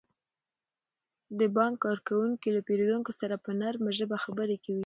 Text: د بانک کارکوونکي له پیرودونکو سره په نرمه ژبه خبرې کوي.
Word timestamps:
د 1.39 1.41
بانک 1.55 1.75
کارکوونکي 1.85 2.49
له 2.55 2.61
پیرودونکو 2.67 3.11
سره 3.19 3.35
په 3.43 3.49
نرمه 3.59 3.91
ژبه 3.99 4.17
خبرې 4.23 4.57
کوي. 4.63 4.79